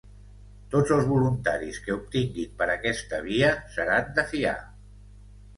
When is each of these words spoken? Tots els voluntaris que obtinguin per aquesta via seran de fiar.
Tots 0.75 0.93
els 0.95 1.09
voluntaris 1.09 1.77
que 1.83 1.93
obtinguin 1.97 2.55
per 2.63 2.69
aquesta 2.77 3.23
via 3.29 3.53
seran 3.77 4.11
de 4.19 4.29
fiar. 4.33 4.59